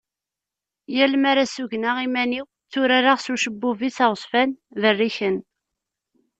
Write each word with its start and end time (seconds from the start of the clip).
yal 0.95 1.13
mi 1.21 1.27
ara 1.31 1.43
sugneɣ 1.53 1.97
iman-iw 2.05 2.45
tturareɣ 2.71 3.17
s 3.21 3.27
ucebbub-is 3.33 3.97
aɣezfan 4.05 4.49
berriken. 4.81 5.37